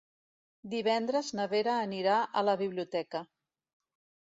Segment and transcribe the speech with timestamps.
[0.71, 3.27] Divendres na Vera anirà a la biblioteca.